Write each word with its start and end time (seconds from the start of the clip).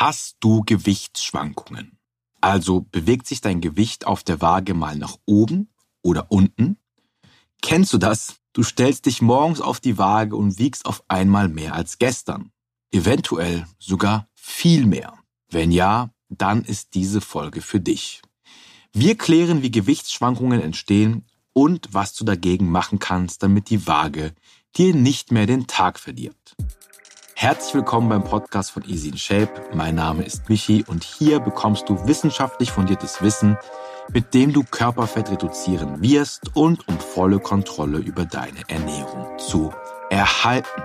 Hast 0.00 0.36
du 0.38 0.62
Gewichtsschwankungen? 0.64 1.98
Also 2.40 2.82
bewegt 2.82 3.26
sich 3.26 3.40
dein 3.40 3.60
Gewicht 3.60 4.06
auf 4.06 4.22
der 4.22 4.40
Waage 4.40 4.72
mal 4.72 4.94
nach 4.94 5.16
oben 5.26 5.70
oder 6.02 6.30
unten? 6.30 6.78
Kennst 7.62 7.92
du 7.92 7.98
das? 7.98 8.36
Du 8.52 8.62
stellst 8.62 9.06
dich 9.06 9.22
morgens 9.22 9.60
auf 9.60 9.80
die 9.80 9.98
Waage 9.98 10.36
und 10.36 10.60
wiegst 10.60 10.86
auf 10.86 11.02
einmal 11.08 11.48
mehr 11.48 11.74
als 11.74 11.98
gestern. 11.98 12.52
Eventuell 12.92 13.66
sogar 13.80 14.28
viel 14.36 14.86
mehr. 14.86 15.14
Wenn 15.50 15.72
ja, 15.72 16.10
dann 16.28 16.62
ist 16.62 16.94
diese 16.94 17.20
Folge 17.20 17.60
für 17.60 17.80
dich. 17.80 18.22
Wir 18.92 19.18
klären, 19.18 19.62
wie 19.62 19.72
Gewichtsschwankungen 19.72 20.60
entstehen 20.60 21.26
und 21.52 21.88
was 21.90 22.14
du 22.14 22.24
dagegen 22.24 22.70
machen 22.70 23.00
kannst, 23.00 23.42
damit 23.42 23.68
die 23.68 23.88
Waage 23.88 24.32
dir 24.76 24.94
nicht 24.94 25.32
mehr 25.32 25.46
den 25.46 25.66
Tag 25.66 25.98
verliert. 25.98 26.54
Herzlich 27.40 27.72
willkommen 27.72 28.08
beim 28.08 28.24
Podcast 28.24 28.72
von 28.72 28.82
Easy 28.82 29.10
in 29.10 29.16
Shape. 29.16 29.48
Mein 29.72 29.94
Name 29.94 30.24
ist 30.24 30.48
Michi 30.48 30.84
und 30.84 31.04
hier 31.04 31.38
bekommst 31.38 31.88
du 31.88 32.04
wissenschaftlich 32.08 32.72
fundiertes 32.72 33.22
Wissen, 33.22 33.56
mit 34.12 34.34
dem 34.34 34.52
du 34.52 34.64
Körperfett 34.64 35.30
reduzieren 35.30 36.02
wirst 36.02 36.56
und 36.56 36.88
um 36.88 36.98
volle 36.98 37.38
Kontrolle 37.38 37.98
über 37.98 38.24
deine 38.24 38.58
Ernährung 38.66 39.38
zu 39.38 39.72
erhalten. 40.10 40.82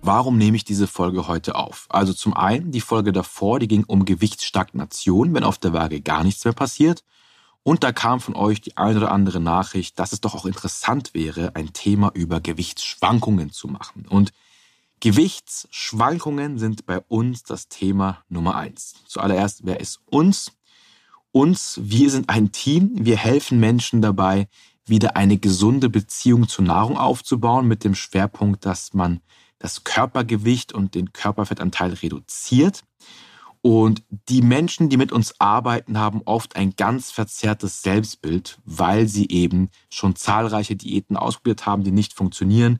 Warum 0.00 0.38
nehme 0.38 0.56
ich 0.56 0.64
diese 0.64 0.86
Folge 0.86 1.28
heute 1.28 1.56
auf? 1.56 1.84
Also 1.90 2.14
zum 2.14 2.32
einen, 2.32 2.72
die 2.72 2.80
Folge 2.80 3.12
davor, 3.12 3.58
die 3.58 3.68
ging 3.68 3.84
um 3.84 4.06
Gewichtsstagnation, 4.06 5.34
wenn 5.34 5.44
auf 5.44 5.58
der 5.58 5.74
Waage 5.74 6.00
gar 6.00 6.24
nichts 6.24 6.46
mehr 6.46 6.54
passiert. 6.54 7.04
Und 7.62 7.84
da 7.84 7.92
kam 7.92 8.20
von 8.20 8.34
euch 8.34 8.62
die 8.62 8.78
eine 8.78 8.96
oder 9.00 9.12
andere 9.12 9.38
Nachricht, 9.38 9.98
dass 9.98 10.14
es 10.14 10.22
doch 10.22 10.34
auch 10.34 10.46
interessant 10.46 11.12
wäre, 11.12 11.54
ein 11.56 11.74
Thema 11.74 12.10
über 12.14 12.40
Gewichtsschwankungen 12.40 13.50
zu 13.52 13.68
machen. 13.68 14.06
Und 14.08 14.32
Gewichtsschwankungen 15.00 16.58
sind 16.58 16.86
bei 16.86 17.00
uns 17.00 17.42
das 17.42 17.68
Thema 17.68 18.24
Nummer 18.28 18.56
eins. 18.56 18.94
Zuallererst, 19.06 19.60
wer 19.64 19.80
ist 19.80 20.00
uns? 20.06 20.52
Uns, 21.32 21.78
wir 21.82 22.10
sind 22.10 22.30
ein 22.30 22.50
Team. 22.50 22.92
Wir 22.94 23.18
helfen 23.18 23.60
Menschen 23.60 24.00
dabei, 24.00 24.48
wieder 24.86 25.16
eine 25.16 25.36
gesunde 25.36 25.90
Beziehung 25.90 26.48
zur 26.48 26.64
Nahrung 26.64 26.96
aufzubauen 26.96 27.68
mit 27.68 27.84
dem 27.84 27.94
Schwerpunkt, 27.94 28.64
dass 28.64 28.94
man 28.94 29.20
das 29.58 29.84
Körpergewicht 29.84 30.72
und 30.72 30.94
den 30.94 31.12
Körperfettanteil 31.12 31.92
reduziert. 31.92 32.84
Und 33.60 34.04
die 34.28 34.42
Menschen, 34.42 34.88
die 34.88 34.96
mit 34.96 35.12
uns 35.12 35.34
arbeiten, 35.40 35.98
haben 35.98 36.22
oft 36.24 36.56
ein 36.56 36.74
ganz 36.76 37.10
verzerrtes 37.10 37.82
Selbstbild, 37.82 38.58
weil 38.64 39.08
sie 39.08 39.28
eben 39.28 39.70
schon 39.90 40.14
zahlreiche 40.14 40.76
Diäten 40.76 41.16
ausprobiert 41.16 41.66
haben, 41.66 41.82
die 41.82 41.90
nicht 41.90 42.14
funktionieren 42.14 42.78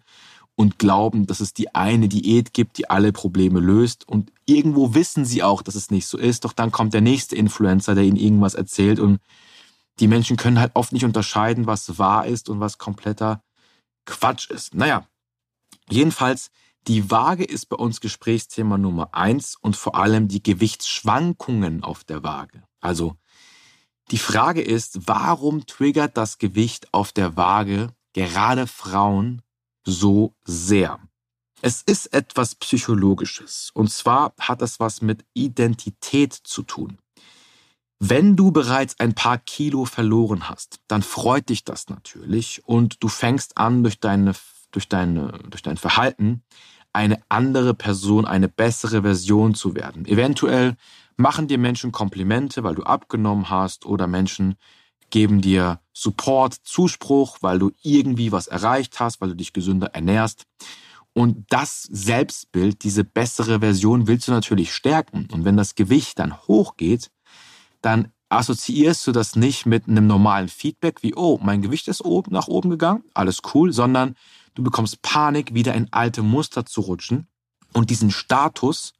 und 0.57 0.79
glauben, 0.79 1.27
dass 1.27 1.41
es 1.41 1.53
die 1.53 1.75
eine 1.75 2.09
Diät 2.09 2.55
gibt, 2.55 2.79
die 2.79 2.89
alle 2.89 3.13
Probleme 3.13 3.61
löst. 3.61 4.09
Und 4.09 4.33
irgendwo 4.47 4.95
wissen 4.95 5.27
sie 5.27 5.43
auch, 5.43 5.63
dass 5.63 5.75
es 5.75 5.91
nicht 5.91 6.07
so 6.07 6.17
ist. 6.17 6.45
Doch 6.45 6.55
dann 6.55 6.73
kommt 6.73 6.95
der 6.95 7.03
nächste 7.03 7.37
Influencer, 7.37 7.95
der 7.95 8.05
ihnen 8.05 8.17
irgendwas 8.17 8.55
erzählt. 8.55 8.99
Und 8.99 9.21
die 10.01 10.09
Menschen 10.09 10.39
können 10.39 10.59
halt 10.59 10.73
oft 10.75 10.93
nicht 10.93 11.05
unterscheiden, 11.05 11.67
was 11.67 11.99
wahr 11.99 12.27
ist 12.27 12.49
und 12.49 12.59
was 12.59 12.79
kompletter 12.79 13.43
Quatsch 14.07 14.51
ist. 14.51 14.75
Naja, 14.75 15.07
jedenfalls, 15.91 16.51
die 16.89 17.11
Waage 17.11 17.45
ist 17.45 17.69
bei 17.69 17.77
uns 17.77 18.01
Gesprächsthema 18.01 18.79
Nummer 18.79 19.11
eins 19.13 19.57
und 19.61 19.77
vor 19.77 19.97
allem 19.97 20.29
die 20.29 20.43
Gewichtsschwankungen 20.43 21.83
auf 21.83 22.05
der 22.05 22.23
Waage. 22.23 22.63
Also, 22.81 23.17
die 24.11 24.19
Frage 24.19 24.63
ist, 24.63 25.09
warum 25.09 25.67
triggert 25.67 26.17
das 26.17 26.39
Gewicht 26.39 26.95
auf 26.95 27.13
der 27.13 27.37
Waage 27.37 27.89
gerade 28.13 28.67
Frauen 28.67 29.43
so 29.87 30.35
sehr. 30.45 30.99
Es 31.63 31.83
ist 31.83 32.13
etwas 32.13 32.55
Psychologisches. 32.55 33.71
Und 33.73 33.91
zwar 33.91 34.35
hat 34.39 34.61
das 34.61 34.79
was 34.79 35.01
mit 35.01 35.25
Identität 35.33 36.35
zu 36.35 36.63
tun. 36.63 36.99
Wenn 37.99 38.37
du 38.37 38.53
bereits 38.53 39.01
ein 39.01 39.15
paar 39.15 39.39
Kilo 39.39 39.87
verloren 39.87 40.51
hast, 40.51 40.81
dann 40.87 41.03
freut 41.03 41.49
dich 41.49 41.65
das 41.65 41.89
natürlich 41.89 42.63
und 42.67 43.03
du 43.03 43.09
fängst 43.09 43.57
an, 43.57 43.83
durch, 43.83 44.01
deine, 44.01 44.35
durch, 44.71 44.89
deine, 44.89 45.39
durch 45.49 45.63
dein 45.63 45.79
Verhalten 45.79 46.43
eine 46.93 47.23
andere 47.31 47.73
Person, 47.73 48.27
eine 48.27 48.49
bessere 48.49 49.03
Version 49.03 49.55
zu 49.55 49.75
werden. 49.75 50.05
Eventuell 50.05 50.77
machen 51.17 51.49
dir 51.49 51.57
Menschen 51.57 51.91
Komplimente, 51.91 52.65
weil 52.65 52.75
du 52.75 52.83
abgenommen 52.83 53.49
hast 53.49 53.87
oder 53.87 54.07
Menschen 54.07 54.57
geben 55.11 55.41
dir 55.41 55.81
Support, 55.93 56.55
Zuspruch, 56.55 57.39
weil 57.41 57.59
du 57.59 57.71
irgendwie 57.83 58.33
was 58.33 58.47
erreicht 58.47 59.01
hast, 59.01 59.21
weil 59.21 59.31
du 59.31 59.37
dich 59.37 59.53
gesünder 59.53 59.89
ernährst. 59.95 60.45
Und 61.13 61.47
das 61.49 61.83
Selbstbild, 61.91 62.85
diese 62.85 63.03
bessere 63.03 63.61
Version 63.61 64.07
willst 64.07 64.29
du 64.29 64.33
natürlich 64.33 64.75
stärken. 64.75 65.29
Und 65.33 65.45
wenn 65.45 65.57
das 65.57 65.75
Gewicht 65.75 66.19
dann 66.19 66.37
hochgeht, 66.47 67.11
dann 67.81 68.13
assoziierst 68.29 69.07
du 69.07 69.13
das 69.13 69.37
nicht 69.37 69.67
mit 69.67 69.89
einem 69.89 70.07
normalen 70.07 70.49
Feedback 70.49 71.03
wie, 71.03 71.15
oh, 71.15 71.39
mein 71.41 71.63
Gewicht 71.63 71.89
ist 71.89 72.05
oben, 72.05 72.33
nach 72.33 72.49
oben 72.49 72.71
gegangen, 72.71 73.05
alles 73.15 73.41
cool, 73.55 73.73
sondern 73.73 74.17
du 74.55 74.63
bekommst 74.63 75.01
Panik, 75.03 75.55
wieder 75.55 75.75
in 75.75 75.89
alte 75.93 76.23
Muster 76.23 76.67
zu 76.67 76.81
rutschen 76.83 77.29
und 77.73 77.91
diesen 77.91 78.11
Status, 78.11 78.95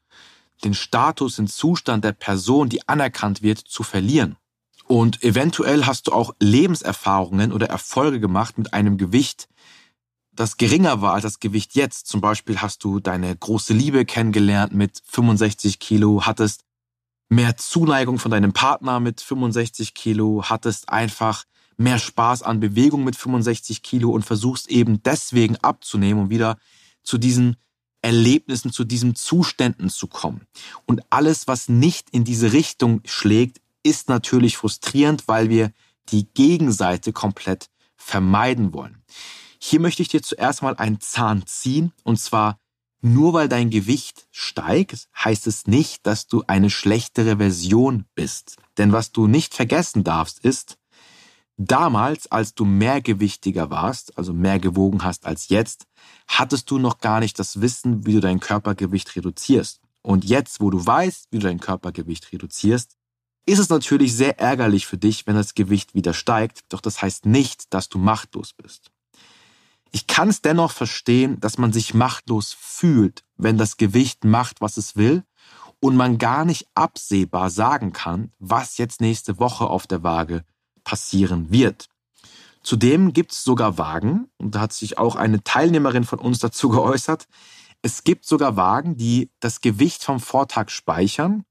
den 0.65 0.75
Status, 0.75 1.37
den 1.37 1.49
Zustand 1.49 2.05
der 2.05 2.13
Person, 2.13 2.69
die 2.69 2.89
anerkannt 2.89 3.43
wird, 3.43 3.59
zu 3.59 3.83
verlieren. 3.83 4.37
Und 4.87 5.23
eventuell 5.23 5.85
hast 5.85 6.07
du 6.07 6.13
auch 6.13 6.35
Lebenserfahrungen 6.39 7.53
oder 7.53 7.69
Erfolge 7.69 8.21
gemacht 8.21 8.57
mit 8.57 8.73
einem 8.73 8.99
Gewicht, 8.99 9.49
das 10.33 10.59
geringer 10.59 11.01
war 11.01 11.15
als 11.15 11.23
das 11.23 11.41
Gewicht 11.41 11.75
jetzt. 11.75 12.07
Zum 12.07 12.21
Beispiel 12.21 12.61
hast 12.61 12.85
du 12.85 13.01
deine 13.01 13.35
große 13.35 13.73
Liebe 13.73 14.05
kennengelernt 14.05 14.75
mit 14.75 15.03
65 15.07 15.79
Kilo, 15.79 16.27
hattest 16.27 16.65
mehr 17.29 17.57
Zuneigung 17.57 18.19
von 18.19 18.31
deinem 18.31 18.53
Partner 18.53 19.01
mit 19.01 19.21
65 19.21 19.95
Kilo, 19.95 20.45
hattest 20.45 20.89
einfach 20.91 21.45
mehr 21.79 21.99
Spaß 21.99 22.43
an 22.43 22.61
Bewegung 22.61 23.03
mit 23.03 23.17
65 23.17 23.83
Kilo 23.83 24.11
und 24.11 24.25
versuchst 24.25 24.71
eben 24.71 25.03
deswegen 25.03 25.57
abzunehmen 25.57 26.25
und 26.25 26.31
wieder 26.31 26.59
zu 27.03 27.19
diesen 27.19 27.57
Erlebnissen, 28.03 28.73
zu 28.73 28.85
diesen 28.85 29.17
Zuständen 29.17 29.91
zu 29.91 30.07
kommen. 30.07 30.47
Und 30.87 31.03
alles, 31.11 31.49
was 31.49 31.69
nicht 31.69 32.11
in 32.11 32.25
diese 32.25 32.53
Richtung 32.53 33.01
schlägt, 33.05 33.61
ist 33.87 34.09
natürlich 34.09 34.57
frustrierend, 34.57 35.29
weil 35.29 35.49
wir 35.49 35.73
die 36.09 36.29
Gegenseite 36.35 37.13
komplett 37.13 37.71
vermeiden 37.97 38.73
wollen. 38.73 39.03
Hier 39.59 39.81
möchte 39.81 40.03
ich 40.03 40.09
dir 40.09 40.23
zuerst 40.23 40.63
mal 40.63 40.77
einen 40.77 41.01
Zahn 41.01 41.47
ziehen 41.47 41.93
und 42.03 42.19
zwar 42.19 42.59
nur 43.01 43.33
weil 43.35 43.49
dein 43.49 43.71
Gewicht 43.71 44.27
steigt, 44.33 45.09
heißt 45.17 45.47
es 45.47 45.67
nicht, 45.67 46.07
dass 46.07 46.27
du 46.27 46.43
eine 46.47 46.71
schlechtere 46.71 47.37
Version 47.37 48.07
bist. 48.15 48.57
Denn 48.79 48.93
was 48.93 49.13
du 49.13 49.27
nicht 49.29 49.55
vergessen 49.55 50.03
darfst, 50.03 50.41
ist, 50.41 50.79
damals, 51.57 52.31
als 52.31 52.55
du 52.55 52.65
mehrgewichtiger 52.65 53.71
warst, 53.71 54.19
also 54.19 54.33
mehr 54.33 54.59
gewogen 54.59 55.05
hast 55.05 55.27
als 55.27 55.49
jetzt, 55.49 55.87
hattest 56.27 56.71
du 56.71 56.79
noch 56.79 56.99
gar 56.99 57.21
nicht 57.21 57.39
das 57.39 57.61
Wissen, 57.61 58.07
wie 58.07 58.15
du 58.15 58.21
dein 58.21 58.41
Körpergewicht 58.41 59.15
reduzierst. 59.15 59.81
Und 60.03 60.25
jetzt, 60.25 60.61
wo 60.61 60.71
du 60.71 60.85
weißt, 60.85 61.29
wie 61.31 61.39
du 61.39 61.47
dein 61.47 61.61
Körpergewicht 61.61 62.33
reduzierst, 62.33 62.96
ist 63.47 63.61
es 63.61 63.69
natürlich 63.69 64.15
sehr 64.15 64.39
ärgerlich 64.41 64.87
für 64.87 64.99
dich, 64.99 65.27
wenn 65.27 65.37
das 65.37 65.55
Gewicht 65.55 65.95
wieder 65.95 66.13
steigt, 66.13 66.65
doch 66.69 66.81
das 66.81 67.01
heißt 67.01 67.27
nicht, 67.27 67.73
dass 67.73 67.89
du 67.89 67.99
machtlos 67.99 68.53
bist. 68.53 68.91
Ich 69.93 70.09
kann 70.09 70.29
es 70.29 70.43
dennoch 70.43 70.73
verstehen, 70.73 71.41
dass 71.41 71.57
man 71.57 71.73
sich 71.73 71.95
machtlos 71.95 72.55
fühlt, 72.59 73.23
wenn 73.37 73.57
das 73.57 73.77
Gewicht 73.77 74.25
macht, 74.25 74.61
was 74.61 74.77
es 74.77 74.97
will 74.97 75.23
und 75.81 75.97
man 75.97 76.19
gar 76.19 76.45
nicht 76.45 76.67
absehbar 76.75 77.51
sagen 77.51 77.93
kann, 77.93 78.33
was 78.39 78.79
jetzt 78.79 79.01
nächste 79.01 79.39
Woche 79.39 79.67
auf 79.69 79.87
der 79.87 80.03
Waage 80.03 80.45
passieren 80.85 81.51
wird. 81.51 81.89
Zudem 82.63 83.13
gibt 83.13 83.31
es 83.31 83.45
sogar 83.45 83.79
Wagen, 83.79 84.29
und 84.39 84.57
da 84.57 84.61
hat 84.61 84.73
sich 84.73 84.99
auch 84.99 85.15
eine 85.15 85.45
Teilnehmerin 85.45 86.05
von 86.05 86.19
uns 86.19 86.41
dazu 86.41 86.69
geäußert, 86.69 87.29
es 87.83 88.03
gibt 88.03 88.27
sogar 88.27 88.57
Wagen, 88.57 88.97
die 88.97 89.31
das 89.39 89.61
Gewicht 89.61 90.03
vom 90.03 90.19
Vortag 90.19 90.71
speichern 90.71 91.45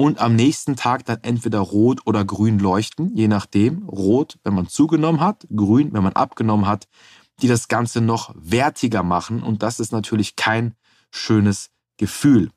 und 0.00 0.18
am 0.18 0.34
nächsten 0.34 0.76
Tag 0.76 1.04
dann 1.04 1.18
entweder 1.22 1.58
rot 1.58 2.06
oder 2.06 2.24
grün 2.24 2.58
leuchten, 2.58 3.14
je 3.14 3.28
nachdem. 3.28 3.86
Rot, 3.86 4.38
wenn 4.44 4.54
man 4.54 4.66
zugenommen 4.66 5.20
hat, 5.20 5.46
grün, 5.54 5.92
wenn 5.92 6.02
man 6.02 6.14
abgenommen 6.14 6.66
hat, 6.66 6.88
die 7.42 7.48
das 7.48 7.68
Ganze 7.68 8.00
noch 8.00 8.34
wertiger 8.34 9.02
machen 9.02 9.42
und 9.42 9.62
das 9.62 9.78
ist 9.78 9.92
natürlich 9.92 10.36
kein 10.36 10.74
schönes 11.10 11.68
Gefühl. 11.98 12.50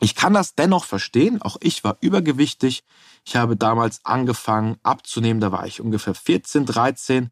Ich 0.00 0.14
kann 0.14 0.34
das 0.34 0.54
dennoch 0.54 0.84
verstehen, 0.84 1.42
auch 1.42 1.56
ich 1.60 1.82
war 1.82 1.96
übergewichtig. 2.00 2.84
Ich 3.24 3.34
habe 3.34 3.56
damals 3.56 3.98
angefangen 4.04 4.76
abzunehmen, 4.84 5.40
da 5.40 5.50
war 5.50 5.66
ich 5.66 5.80
ungefähr 5.80 6.14
14, 6.14 6.64
13 6.64 7.30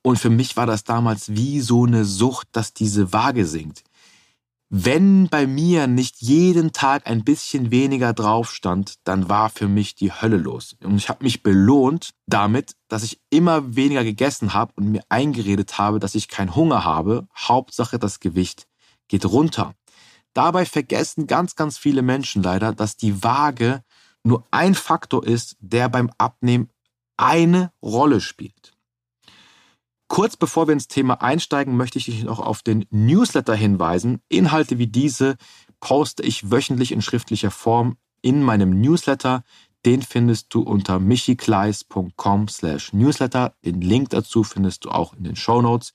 und 0.00 0.18
für 0.18 0.30
mich 0.30 0.56
war 0.56 0.64
das 0.64 0.84
damals 0.84 1.34
wie 1.34 1.60
so 1.60 1.84
eine 1.84 2.06
Sucht, 2.06 2.48
dass 2.52 2.72
diese 2.72 3.12
Waage 3.12 3.44
sinkt. 3.44 3.84
Wenn 4.74 5.28
bei 5.28 5.46
mir 5.46 5.86
nicht 5.86 6.22
jeden 6.22 6.72
Tag 6.72 7.06
ein 7.06 7.24
bisschen 7.24 7.70
weniger 7.70 8.14
drauf 8.14 8.50
stand, 8.50 8.94
dann 9.04 9.28
war 9.28 9.50
für 9.50 9.68
mich 9.68 9.96
die 9.96 10.12
Hölle 10.12 10.38
los. 10.38 10.76
Und 10.82 10.96
ich 10.96 11.10
habe 11.10 11.24
mich 11.24 11.42
belohnt 11.42 12.14
damit, 12.24 12.74
dass 12.88 13.02
ich 13.02 13.20
immer 13.28 13.76
weniger 13.76 14.02
gegessen 14.02 14.54
habe 14.54 14.72
und 14.76 14.90
mir 14.90 15.02
eingeredet 15.10 15.76
habe, 15.76 15.98
dass 15.98 16.14
ich 16.14 16.28
keinen 16.28 16.56
Hunger 16.56 16.86
habe. 16.86 17.28
Hauptsache 17.36 17.98
das 17.98 18.18
Gewicht 18.18 18.66
geht 19.08 19.26
runter. 19.26 19.74
Dabei 20.32 20.64
vergessen 20.64 21.26
ganz, 21.26 21.54
ganz 21.54 21.76
viele 21.76 22.00
Menschen 22.00 22.42
leider, 22.42 22.72
dass 22.72 22.96
die 22.96 23.22
Waage 23.22 23.84
nur 24.24 24.42
ein 24.52 24.74
Faktor 24.74 25.22
ist, 25.26 25.54
der 25.60 25.90
beim 25.90 26.10
Abnehmen 26.16 26.70
eine 27.18 27.72
Rolle 27.82 28.22
spielt. 28.22 28.71
Kurz 30.12 30.36
bevor 30.36 30.68
wir 30.68 30.74
ins 30.74 30.88
Thema 30.88 31.22
einsteigen, 31.22 31.74
möchte 31.74 31.96
ich 31.96 32.04
dich 32.04 32.22
noch 32.22 32.38
auf 32.38 32.60
den 32.60 32.84
Newsletter 32.90 33.54
hinweisen. 33.54 34.20
Inhalte 34.28 34.76
wie 34.76 34.86
diese 34.86 35.36
poste 35.80 36.22
ich 36.22 36.50
wöchentlich 36.50 36.92
in 36.92 37.00
schriftlicher 37.00 37.50
Form 37.50 37.96
in 38.20 38.42
meinem 38.42 38.78
Newsletter. 38.78 39.42
Den 39.86 40.02
findest 40.02 40.52
du 40.52 40.60
unter 40.60 40.98
michikleis.com 40.98 42.48
slash 42.48 42.92
newsletter. 42.92 43.54
Den 43.64 43.80
Link 43.80 44.10
dazu 44.10 44.44
findest 44.44 44.84
du 44.84 44.90
auch 44.90 45.14
in 45.14 45.24
den 45.24 45.34
Show 45.34 45.62
Notes. 45.62 45.94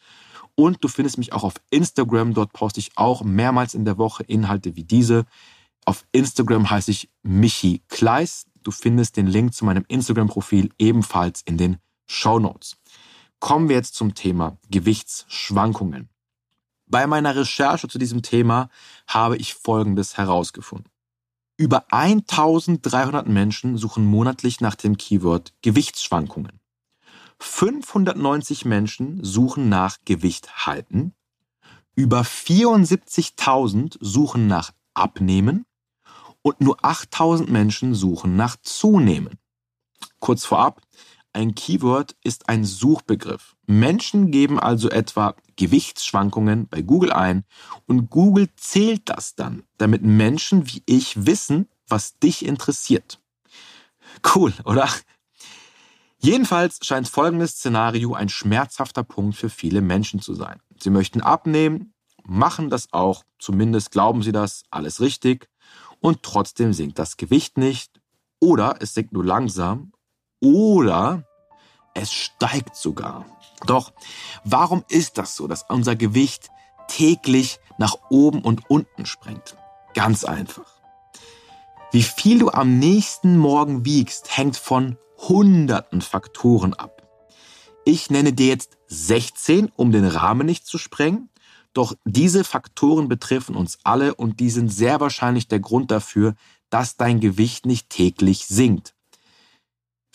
Und 0.56 0.84
du 0.84 0.88
findest 0.88 1.20
mich 1.20 1.32
auch 1.34 1.44
auf 1.44 1.54
Instagram. 1.70 2.34
Dort 2.34 2.54
poste 2.54 2.80
ich 2.80 2.94
auch 2.96 3.24
mehrmals 3.24 3.76
in 3.76 3.86
der 3.86 4.00
Woche 4.00 4.24
Inhalte 4.24 4.76
wie 4.76 4.84
diese. 4.84 5.26
Auf 5.86 6.04
Instagram 6.12 6.72
heiße 6.72 6.90
ich 6.90 7.12
Michi 7.22 7.84
Kleis. 7.88 8.48
Du 8.64 8.72
findest 8.72 9.16
den 9.16 9.28
Link 9.28 9.54
zu 9.54 9.64
meinem 9.64 9.86
Instagram-Profil 9.88 10.72
ebenfalls 10.80 11.44
in 11.44 11.60
den 11.60 11.78
Show 12.08 12.40
Notes. 12.40 12.78
Kommen 13.40 13.70
wir 13.70 13.76
jetzt 13.76 13.96
zum 13.96 14.16
Thema 14.16 14.58
Gewichtsschwankungen. 14.70 16.10
Bei 16.88 17.06
meiner 17.06 17.36
Recherche 17.36 17.88
zu 17.88 17.98
diesem 18.00 18.22
Thema 18.22 18.70
habe 19.08 19.38
ich 19.38 19.54
Folgendes 19.54 20.18
herausgefunden. 20.18 20.90
Über 21.58 21.92
1300 21.92 23.28
Menschen 23.28 23.78
suchen 23.78 24.06
monatlich 24.06 24.62
nach 24.62 24.76
dem 24.76 24.98
Keyword 24.98 25.54
Gewichtsschwankungen. 25.62 26.60
590 27.40 28.66
Menschen 28.66 29.24
suchen 29.24 29.70
nach 29.70 29.98
Gewicht 30.06 30.66
halten. 30.66 31.14
Über 31.96 32.22
74.000 32.22 33.98
suchen 34.00 34.48
nach 34.48 34.72
Abnehmen 34.94 35.66
und 36.42 36.62
nur 36.62 36.84
8000 36.84 37.50
Menschen 37.50 37.94
suchen 37.94 38.36
nach 38.36 38.56
Zunehmen. 38.62 39.38
Kurz 40.20 40.46
vorab, 40.46 40.82
ein 41.38 41.54
Keyword 41.54 42.16
ist 42.24 42.50
ein 42.50 42.66
Suchbegriff. 42.66 43.56
Menschen 43.68 44.32
geben 44.32 44.60
also 44.60 44.90
etwa 44.90 45.36
Gewichtsschwankungen 45.56 46.68
bei 46.68 46.82
Google 46.82 47.12
ein 47.12 47.46
und 47.86 48.10
Google 48.10 48.50
zählt 48.56 49.04
das 49.06 49.36
dann, 49.36 49.64
damit 49.78 50.02
Menschen 50.02 50.68
wie 50.68 50.82
ich 50.88 51.28
wissen, 51.28 51.68
was 51.88 52.18
dich 52.18 52.44
interessiert. 52.44 53.20
Cool, 54.34 54.52
oder? 54.66 54.90
Jedenfalls 56.18 56.80
scheint 56.82 57.08
folgendes 57.08 57.52
Szenario 57.52 58.16
ein 58.16 58.30
schmerzhafter 58.30 59.04
Punkt 59.04 59.38
für 59.38 59.52
viele 59.52 59.82
Menschen 59.82 60.20
zu 60.20 60.34
sein. 60.34 60.60
Sie 60.80 60.90
möchten 60.90 61.22
abnehmen, 61.22 61.94
machen 62.24 62.72
das 62.72 62.92
auch, 62.94 63.24
zumindest 63.38 63.92
glauben 63.92 64.24
sie 64.24 64.32
das, 64.32 64.64
alles 64.72 65.02
richtig, 65.02 65.50
und 66.00 66.24
trotzdem 66.24 66.74
sinkt 66.74 66.98
das 66.98 67.16
Gewicht 67.16 67.60
nicht 67.60 68.02
oder 68.40 68.78
es 68.80 68.96
sinkt 68.96 69.14
nur 69.14 69.24
langsam 69.24 69.92
oder 70.42 71.24
es 71.94 72.12
steigt 72.14 72.76
sogar. 72.76 73.26
Doch 73.66 73.92
warum 74.44 74.84
ist 74.88 75.18
das 75.18 75.36
so, 75.36 75.48
dass 75.48 75.66
unser 75.68 75.96
Gewicht 75.96 76.50
täglich 76.88 77.60
nach 77.78 77.96
oben 78.10 78.42
und 78.42 78.70
unten 78.70 79.06
springt? 79.06 79.58
Ganz 79.94 80.24
einfach. 80.24 80.78
Wie 81.92 82.04
viel 82.04 82.40
du 82.40 82.50
am 82.50 82.78
nächsten 82.80 83.38
Morgen 83.38 83.86
wiegst, 83.86 84.38
hängt 84.38 84.58
von 84.58 84.98
hunderten 85.18 86.02
Faktoren 86.02 86.74
ab. 86.74 87.02
Ich 87.86 88.10
nenne 88.10 88.34
dir 88.34 88.48
jetzt 88.48 88.78
16, 88.88 89.72
um 89.76 89.92
den 89.92 90.06
Rahmen 90.06 90.46
nicht 90.46 90.68
zu 90.68 90.78
sprengen. 90.78 91.30
Doch 91.74 91.96
diese 92.06 92.44
Faktoren 92.44 93.08
betreffen 93.08 93.56
uns 93.56 93.80
alle 93.84 94.16
und 94.16 94.40
die 94.40 94.50
sind 94.50 94.70
sehr 94.70 95.00
wahrscheinlich 95.00 95.48
der 95.48 95.60
Grund 95.60 95.90
dafür, 95.92 96.36
dass 96.70 96.98
dein 96.98 97.20
Gewicht 97.20 97.66
nicht 97.66 97.90
täglich 97.90 98.46
sinkt. 98.46 98.97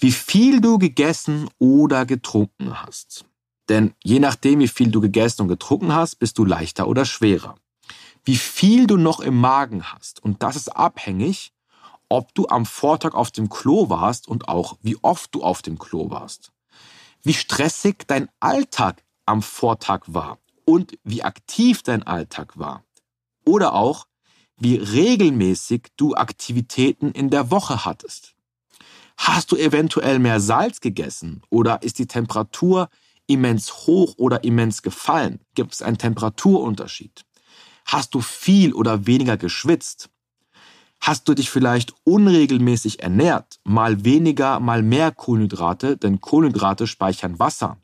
Wie 0.02 0.10
viel 0.10 0.60
du 0.60 0.78
gegessen 0.78 1.48
oder 1.60 2.06
getrunken 2.06 2.82
hast. 2.82 3.24
Denn 3.68 3.94
je 4.02 4.18
nachdem, 4.18 4.58
wie 4.58 4.66
viel 4.66 4.90
du 4.90 5.00
gegessen 5.00 5.42
und 5.42 5.48
getrunken 5.48 5.94
hast, 5.94 6.16
bist 6.16 6.38
du 6.38 6.44
leichter 6.44 6.88
oder 6.88 7.04
schwerer. 7.04 7.54
Wie 8.24 8.34
viel 8.34 8.88
du 8.88 8.96
noch 8.96 9.20
im 9.20 9.38
Magen 9.38 9.92
hast. 9.92 10.20
Und 10.20 10.42
das 10.42 10.56
ist 10.56 10.70
abhängig, 10.70 11.52
ob 12.08 12.34
du 12.34 12.48
am 12.48 12.66
Vortag 12.66 13.14
auf 13.14 13.30
dem 13.30 13.48
Klo 13.48 13.90
warst 13.90 14.26
und 14.26 14.48
auch 14.48 14.76
wie 14.82 14.96
oft 15.02 15.32
du 15.36 15.44
auf 15.44 15.62
dem 15.62 15.78
Klo 15.78 16.10
warst. 16.10 16.50
Wie 17.22 17.34
stressig 17.34 17.98
dein 18.08 18.28
Alltag 18.40 19.04
am 19.24 19.40
Vortag 19.40 20.00
war 20.08 20.40
und 20.64 20.98
wie 21.04 21.22
aktiv 21.22 21.84
dein 21.84 22.02
Alltag 22.02 22.58
war. 22.58 22.82
Oder 23.44 23.74
auch, 23.74 24.08
wie 24.56 24.74
regelmäßig 24.74 25.92
du 25.96 26.16
Aktivitäten 26.16 27.12
in 27.12 27.30
der 27.30 27.52
Woche 27.52 27.84
hattest. 27.84 28.34
Hast 29.16 29.52
du 29.52 29.56
eventuell 29.56 30.18
mehr 30.18 30.40
Salz 30.40 30.80
gegessen 30.80 31.42
oder 31.50 31.82
ist 31.82 31.98
die 31.98 32.06
Temperatur 32.06 32.88
immens 33.26 33.86
hoch 33.86 34.14
oder 34.16 34.44
immens 34.44 34.82
gefallen? 34.82 35.40
Gibt 35.54 35.74
es 35.74 35.82
einen 35.82 35.98
Temperaturunterschied? 35.98 37.24
Hast 37.84 38.14
du 38.14 38.20
viel 38.20 38.72
oder 38.72 39.06
weniger 39.06 39.36
geschwitzt? 39.36 40.10
Hast 41.00 41.28
du 41.28 41.34
dich 41.34 41.50
vielleicht 41.50 41.94
unregelmäßig 42.04 43.02
ernährt? 43.02 43.58
Mal 43.64 44.04
weniger, 44.04 44.60
mal 44.60 44.82
mehr 44.82 45.10
Kohlenhydrate, 45.10 45.96
denn 45.96 46.20
Kohlenhydrate 46.20 46.86
speichern 46.86 47.38
Wasser. 47.40 47.78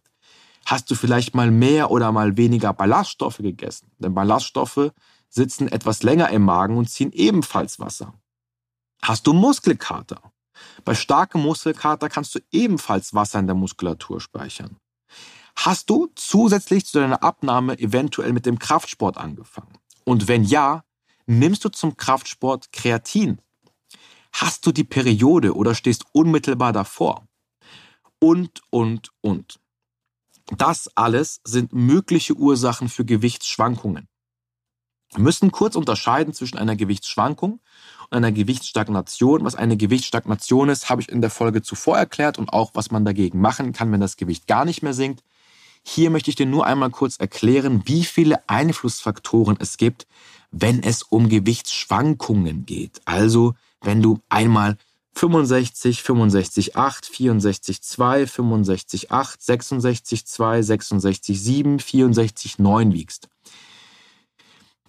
Hast 0.65 0.91
du 0.91 0.95
vielleicht 0.95 1.35
mal 1.35 1.51
mehr 1.51 1.91
oder 1.91 2.13
mal 2.13 2.37
weniger 2.37 2.73
Ballaststoffe 2.73 3.39
gegessen? 3.39 3.91
Denn 3.99 4.15
Ballaststoffe 4.15 4.93
sitzen 5.29 5.67
etwas 5.67 6.03
länger 6.03 6.31
im 6.31 6.43
Magen 6.43 6.77
und 6.77 6.91
ziehen 6.91 7.11
ebenfalls 7.13 7.81
Wasser. 7.81 8.15
Hast 9.03 9.27
du 9.27 9.33
Muskelkater? 9.33 10.21
Bei 10.85 10.95
starkem 10.95 11.43
Muskelkater 11.43 12.09
kannst 12.09 12.35
du 12.35 12.41
ebenfalls 12.51 13.15
Wasser 13.15 13.39
in 13.39 13.47
der 13.47 13.57
Muskulatur 13.57 14.21
speichern. 14.21 14.77
Hast 15.57 15.91
du 15.91 16.09
zusätzlich 16.15 16.87
zu 16.87 17.01
deiner 17.01 17.23
Abnahme 17.23 17.79
eventuell 17.79 18.33
mit 18.33 18.47
dem 18.47 18.59
Kraftsport 18.59 19.17
angefangen? 19.17 19.79
Und 20.05 20.29
wenn 20.29 20.45
ja, 20.45 20.85
nimmst 21.27 21.65
du 21.65 21.69
zum 21.69 21.97
Kraftsport 21.97 22.73
Kreatin? 22.73 23.41
Hast 24.33 24.67
du 24.67 24.73
die 24.73 24.85
Periode 24.85 25.55
oder 25.57 25.75
stehst 25.75 26.05
unmittelbar 26.13 26.73
davor? 26.73 27.27
Und, 28.21 28.63
und, 28.71 29.11
und. 29.21 29.59
Das 30.57 30.91
alles 30.97 31.41
sind 31.45 31.73
mögliche 31.73 32.35
Ursachen 32.35 32.89
für 32.89 33.05
Gewichtsschwankungen. 33.05 34.09
Wir 35.13 35.23
müssen 35.23 35.51
kurz 35.53 35.75
unterscheiden 35.75 36.35
zwischen 36.35 36.59
einer 36.59 36.77
Gewichtsschwankung 36.77 37.61
und 38.11 38.17
einer 38.17 38.33
Gewichtsstagnation. 38.33 39.45
Was 39.45 39.55
eine 39.55 39.77
Gewichtsstagnation 39.77 40.69
ist, 40.69 40.89
habe 40.91 41.03
ich 41.03 41.09
in 41.09 41.21
der 41.21 41.31
Folge 41.31 41.63
zuvor 41.63 41.99
erklärt 41.99 42.39
und 42.39 42.53
auch, 42.53 42.71
was 42.75 42.91
man 42.91 43.05
dagegen 43.05 43.41
machen 43.41 43.73
kann, 43.73 43.93
wenn 43.93 44.01
das 44.01 44.17
Gewicht 44.17 44.47
gar 44.47 44.65
nicht 44.65 44.83
mehr 44.83 44.95
sinkt. 44.95 45.23
Hier 45.83 46.11
möchte 46.11 46.31
ich 46.31 46.37
dir 46.37 46.47
nur 46.47 46.67
einmal 46.67 46.91
kurz 46.91 47.17
erklären, 47.17 47.83
wie 47.87 48.05
viele 48.05 48.49
Einflussfaktoren 48.49 49.57
es 49.61 49.77
gibt, 49.77 50.07
wenn 50.51 50.83
es 50.83 51.03
um 51.03 51.29
Gewichtsschwankungen 51.29 52.67
geht. 52.67 53.01
Also, 53.05 53.55
wenn 53.81 54.03
du 54.03 54.21
einmal 54.29 54.77
65, 55.15 56.03
65, 56.03 56.77
8, 56.77 57.07
64, 57.07 57.83
2, 57.83 58.27
65, 58.27 59.11
8, 59.11 59.43
66, 59.43 60.27
2, 60.27 60.63
66, 60.63 61.43
7, 61.43 61.79
64, 61.81 62.59
9 62.59 62.93
wiegst. 62.93 63.29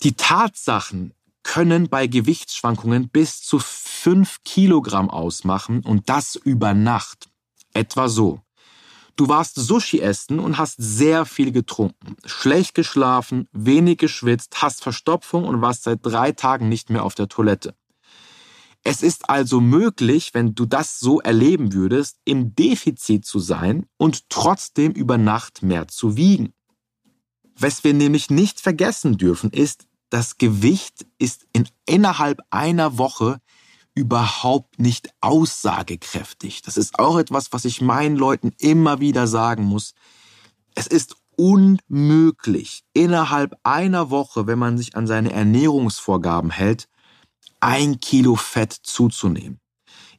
Die 0.03 0.13
Tatsachen 0.13 1.13
können 1.53 1.89
bei 1.89 2.05
Gewichtsschwankungen 2.05 3.09
bis 3.09 3.41
zu 3.41 3.57
5 3.57 4.43
Kilogramm 4.43 5.09
ausmachen 5.09 5.83
und 5.83 6.07
das 6.07 6.35
über 6.35 6.75
Nacht. 6.75 7.27
Etwa 7.73 8.07
so. 8.07 8.41
Du 9.15 9.29
warst 9.29 9.55
Sushi 9.55 9.99
essen 9.99 10.37
und 10.37 10.59
hast 10.59 10.75
sehr 10.77 11.25
viel 11.25 11.51
getrunken, 11.51 12.17
schlecht 12.23 12.75
geschlafen, 12.75 13.47
wenig 13.51 13.97
geschwitzt, 13.97 14.61
hast 14.61 14.83
Verstopfung 14.83 15.43
und 15.43 15.59
warst 15.59 15.83
seit 15.83 15.99
drei 16.03 16.33
Tagen 16.33 16.69
nicht 16.69 16.91
mehr 16.91 17.03
auf 17.03 17.15
der 17.15 17.27
Toilette. 17.27 17.73
Es 18.83 19.01
ist 19.01 19.27
also 19.27 19.59
möglich, 19.59 20.35
wenn 20.35 20.53
du 20.53 20.67
das 20.67 20.99
so 20.99 21.19
erleben 21.19 21.73
würdest, 21.73 22.17
im 22.25 22.53
Defizit 22.53 23.25
zu 23.25 23.39
sein 23.39 23.87
und 23.97 24.29
trotzdem 24.29 24.91
über 24.91 25.17
Nacht 25.17 25.63
mehr 25.63 25.87
zu 25.87 26.15
wiegen. 26.15 26.53
Was 27.57 27.83
wir 27.83 27.95
nämlich 27.95 28.29
nicht 28.29 28.61
vergessen 28.61 29.17
dürfen, 29.17 29.49
ist, 29.49 29.88
das 30.09 30.37
Gewicht 30.37 31.05
ist 31.17 31.45
in 31.53 31.67
innerhalb 31.85 32.41
einer 32.49 32.97
Woche 32.97 33.39
überhaupt 33.93 34.79
nicht 34.79 35.09
aussagekräftig. 35.21 36.61
Das 36.61 36.77
ist 36.77 36.99
auch 36.99 37.17
etwas, 37.17 37.51
was 37.51 37.65
ich 37.65 37.81
meinen 37.81 38.15
Leuten 38.15 38.53
immer 38.59 38.99
wieder 38.99 39.27
sagen 39.27 39.65
muss. 39.65 39.93
Es 40.75 40.87
ist 40.87 41.15
unmöglich, 41.35 42.83
innerhalb 42.93 43.55
einer 43.63 44.09
Woche, 44.09 44.47
wenn 44.47 44.59
man 44.59 44.77
sich 44.77 44.95
an 44.95 45.07
seine 45.07 45.31
Ernährungsvorgaben 45.31 46.51
hält, 46.51 46.87
ein 47.59 47.99
Kilo 47.99 48.35
Fett 48.35 48.73
zuzunehmen. 48.73 49.59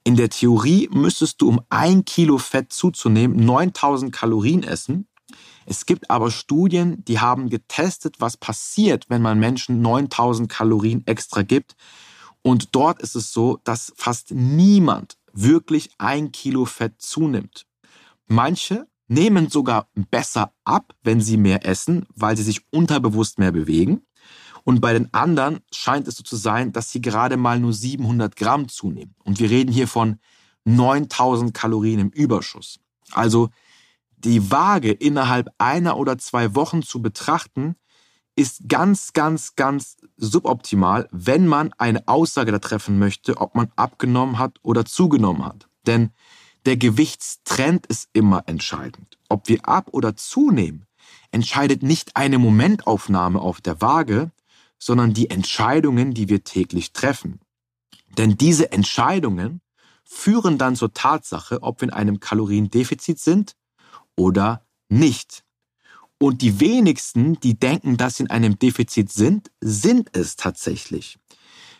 In 0.02 0.16
der 0.16 0.30
Theorie 0.30 0.88
müsstest 0.90 1.40
du, 1.40 1.48
um 1.48 1.60
ein 1.68 2.04
Kilo 2.04 2.38
Fett 2.38 2.72
zuzunehmen, 2.72 3.44
9000 3.44 4.12
Kalorien 4.12 4.62
essen. 4.62 5.06
Es 5.66 5.86
gibt 5.86 6.10
aber 6.10 6.30
Studien, 6.30 7.04
die 7.04 7.20
haben 7.20 7.48
getestet, 7.48 8.16
was 8.18 8.36
passiert, 8.36 9.06
wenn 9.08 9.22
man 9.22 9.38
Menschen 9.38 9.80
9000 9.82 10.48
Kalorien 10.48 11.06
extra 11.06 11.42
gibt. 11.42 11.76
Und 12.42 12.74
dort 12.74 13.02
ist 13.02 13.16
es 13.16 13.32
so, 13.32 13.58
dass 13.64 13.92
fast 13.96 14.32
niemand 14.32 15.16
wirklich 15.32 15.90
ein 15.98 16.32
Kilo 16.32 16.64
Fett 16.64 16.94
zunimmt. 16.98 17.66
Manche 18.26 18.86
nehmen 19.08 19.50
sogar 19.50 19.88
besser 19.94 20.52
ab, 20.64 20.94
wenn 21.02 21.20
sie 21.20 21.36
mehr 21.36 21.66
essen, 21.66 22.06
weil 22.14 22.36
sie 22.36 22.44
sich 22.44 22.62
unterbewusst 22.70 23.38
mehr 23.38 23.52
bewegen. 23.52 24.02
Und 24.64 24.80
bei 24.80 24.92
den 24.92 25.12
anderen 25.12 25.60
scheint 25.72 26.06
es 26.06 26.16
so 26.16 26.22
zu 26.22 26.36
sein, 26.36 26.72
dass 26.72 26.90
sie 26.90 27.00
gerade 27.00 27.36
mal 27.36 27.58
nur 27.58 27.72
700 27.72 28.36
Gramm 28.36 28.68
zunehmen. 28.68 29.14
Und 29.24 29.40
wir 29.40 29.50
reden 29.50 29.72
hier 29.72 29.88
von 29.88 30.18
9000 30.64 31.52
Kalorien 31.54 31.98
im 31.98 32.10
Überschuss. 32.10 32.78
Also 33.12 33.50
die 34.24 34.50
Waage 34.50 34.92
innerhalb 34.92 35.48
einer 35.58 35.96
oder 35.96 36.18
zwei 36.18 36.54
Wochen 36.54 36.82
zu 36.82 37.02
betrachten, 37.02 37.76
ist 38.36 38.68
ganz, 38.68 39.12
ganz, 39.12 39.56
ganz 39.56 39.96
suboptimal, 40.16 41.08
wenn 41.10 41.46
man 41.46 41.72
eine 41.78 42.06
Aussage 42.08 42.52
da 42.52 42.58
treffen 42.58 42.98
möchte, 42.98 43.38
ob 43.38 43.54
man 43.54 43.70
abgenommen 43.76 44.38
hat 44.38 44.58
oder 44.62 44.84
zugenommen 44.84 45.44
hat. 45.44 45.68
Denn 45.86 46.10
der 46.66 46.76
Gewichtstrend 46.76 47.86
ist 47.86 48.08
immer 48.12 48.44
entscheidend. 48.46 49.18
Ob 49.28 49.48
wir 49.48 49.66
ab 49.66 49.88
oder 49.92 50.16
zunehmen, 50.16 50.86
entscheidet 51.32 51.82
nicht 51.82 52.16
eine 52.16 52.38
Momentaufnahme 52.38 53.40
auf 53.40 53.60
der 53.60 53.80
Waage, 53.80 54.30
sondern 54.78 55.12
die 55.12 55.30
Entscheidungen, 55.30 56.14
die 56.14 56.28
wir 56.28 56.44
täglich 56.44 56.92
treffen. 56.92 57.40
Denn 58.16 58.36
diese 58.36 58.72
Entscheidungen 58.72 59.60
führen 60.04 60.58
dann 60.58 60.76
zur 60.76 60.92
Tatsache, 60.92 61.62
ob 61.62 61.80
wir 61.80 61.88
in 61.88 61.94
einem 61.94 62.20
Kaloriendefizit 62.20 63.18
sind 63.18 63.54
oder 64.20 64.66
nicht. 64.90 65.44
Und 66.18 66.42
die 66.42 66.60
wenigsten, 66.60 67.40
die 67.40 67.58
denken, 67.58 67.96
dass 67.96 68.16
sie 68.16 68.24
in 68.24 68.30
einem 68.30 68.58
Defizit 68.58 69.10
sind, 69.10 69.50
sind 69.62 70.10
es 70.12 70.36
tatsächlich. 70.36 71.18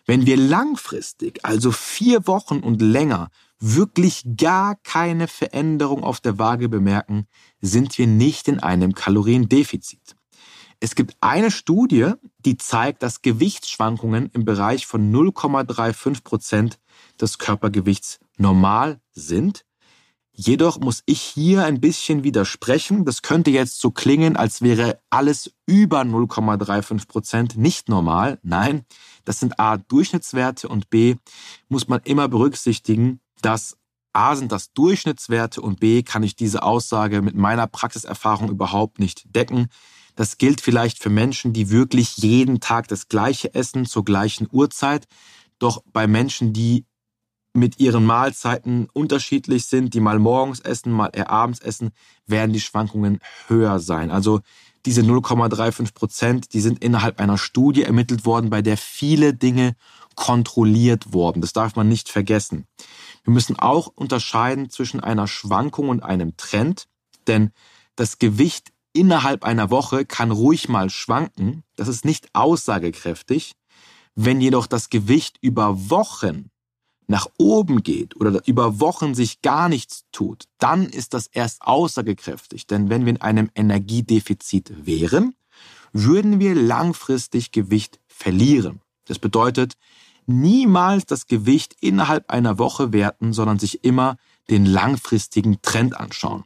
Wenn 0.07 0.25
wir 0.25 0.39
langfristig, 0.39 1.45
also 1.45 1.71
vier 1.71 2.27
Wochen 2.27 2.61
und 2.61 2.81
länger, 2.81 3.31
wirklich 3.59 4.25
gar 4.39 4.77
keine 4.77 5.29
Veränderung 5.29 6.03
auf 6.03 6.21
der 6.21 6.39
Waage 6.39 6.71
bemerken, 6.71 7.27
sind 7.61 7.99
wir 7.99 8.07
nicht 8.07 8.49
in 8.49 8.59
einem 8.61 8.95
Kaloriendefizit. 8.95 10.17
Es 10.81 10.95
gibt 10.95 11.15
eine 11.21 11.51
Studie, 11.51 12.13
die 12.39 12.57
zeigt, 12.57 13.03
dass 13.03 13.21
Gewichtsschwankungen 13.21 14.31
im 14.33 14.47
Bereich 14.47 14.87
von 14.87 15.13
0,35 15.13 16.25
Prozent 16.25 16.79
des 17.21 17.37
Körpergewichts 17.37 18.19
normal 18.39 19.03
sind. 19.13 19.67
Jedoch 20.43 20.81
muss 20.81 21.03
ich 21.05 21.21
hier 21.21 21.67
ein 21.67 21.83
bisschen 21.83 22.25
widersprechen. 22.25 23.05
Das 23.05 23.21
könnte 23.21 23.51
jetzt 23.51 23.79
so 23.79 23.91
klingen, 23.91 24.37
als 24.37 24.63
wäre 24.63 24.99
alles 25.11 25.53
über 25.67 26.01
0,35 26.01 27.09
Prozent 27.09 27.57
nicht 27.59 27.91
normal. 27.91 28.39
Nein, 28.43 28.87
das 29.27 29.39
sind 29.39 29.61
A 29.61 29.77
Durchschnittswerte 29.77 30.67
und 30.67 30.89
B 30.89 31.17
muss 31.69 31.89
man 31.89 32.01
immer 32.05 32.27
berücksichtigen, 32.27 33.21
dass 33.43 33.77
A 34.15 34.35
sind 34.35 34.51
das 34.51 34.73
Durchschnittswerte 34.73 35.61
und 35.61 35.79
B 35.79 36.03
kann 36.03 36.23
ich 36.23 36.37
diese 36.37 36.63
Aussage 36.63 37.21
mit 37.21 37.35
meiner 37.35 37.67
Praxiserfahrung 37.67 38.49
überhaupt 38.49 38.99
nicht 38.99 39.35
decken. 39.37 39.69
Das 40.17 40.39
gilt 40.39 40.63
vielleicht 40.63 41.03
für 41.03 41.11
Menschen, 41.11 41.53
die 41.53 41.69
wirklich 41.69 42.17
jeden 42.17 42.61
Tag 42.61 42.89
das 42.89 43.09
gleiche 43.09 43.53
essen 43.53 43.85
zur 43.85 44.07
gleichen 44.07 44.49
Uhrzeit. 44.51 45.07
Doch 45.59 45.83
bei 45.93 46.07
Menschen, 46.07 46.55
die 46.55 46.87
mit 47.53 47.81
ihren 47.81 48.05
Mahlzeiten 48.05 48.89
unterschiedlich 48.93 49.67
sind, 49.67 49.95
die 49.95 50.01
mal 50.01 50.19
morgens 50.19 50.61
essen, 50.61 50.93
mal 50.93 51.11
eher 51.13 51.31
abends 51.31 51.61
essen, 51.61 51.91
werden 52.27 52.53
die 52.53 52.61
Schwankungen 52.61 53.19
höher 53.49 53.81
sein. 53.81 54.11
Also 54.11 54.41
diese 54.87 55.03
0,35 55.03 55.95
Prozent, 55.95 56.55
die 56.55 56.61
sind 56.61 56.83
innerhalb 56.83 57.21
einer 57.21 57.39
Studie 57.39 57.83
ermittelt 57.83 58.25
worden, 58.25 58.51
bei 58.51 58.63
der 58.63 58.77
viele 58.77 59.35
Dinge 59.35 59.75
kontrolliert 60.15 61.13
wurden. 61.13 61.41
Das 61.41 61.53
darf 61.53 61.77
man 61.77 61.89
nicht 61.89 62.09
vergessen. 62.09 62.67
Wir 63.25 63.33
müssen 63.33 63.59
auch 63.59 63.89
unterscheiden 63.89 64.71
zwischen 64.71 65.01
einer 65.01 65.27
Schwankung 65.27 65.89
und 65.89 66.03
einem 66.03 66.37
Trend, 66.37 66.87
denn 67.27 67.51
das 67.97 68.19
Gewicht 68.19 68.73
innerhalb 68.93 69.45
einer 69.45 69.71
Woche 69.71 70.05
kann 70.05 70.31
ruhig 70.31 70.69
mal 70.69 70.91
schwanken. 70.91 71.63
Das 71.77 71.89
ist 71.89 72.05
nicht 72.05 72.29
aussagekräftig. 72.33 73.53
Wenn 74.15 74.41
jedoch 74.41 74.67
das 74.67 74.91
Gewicht 74.91 75.39
über 75.41 75.91
Wochen 75.91 76.50
nach 77.11 77.27
oben 77.39 77.83
geht 77.83 78.15
oder 78.15 78.41
über 78.47 78.79
Wochen 78.79 79.17
sich 79.17 79.43
gar 79.43 79.69
nichts 79.69 80.05
tut, 80.13 80.45
dann 80.59 80.87
ist 80.87 81.13
das 81.13 81.27
erst 81.27 81.63
aussagekräftig. 81.63 82.69
Denn 82.69 82.89
wenn 82.89 83.05
wir 83.05 83.11
in 83.11 83.21
einem 83.21 83.51
Energiedefizit 83.57 84.87
wären, 84.87 85.35
würden 85.93 86.39
wir 86.39 86.55
langfristig 86.55 87.51
Gewicht 87.51 87.99
verlieren. 88.07 88.81
Das 89.07 89.19
bedeutet, 89.19 89.75
niemals 90.27 91.05
das 91.05 91.27
Gewicht 91.27 91.75
innerhalb 91.81 92.31
einer 92.31 92.61
Woche 92.61 92.93
werten, 92.93 93.33
sondern 93.33 93.59
sich 93.59 93.83
immer 93.83 94.17
den 94.49 94.65
langfristigen 94.65 95.61
Trend 95.63 95.99
anschauen. 95.99 96.45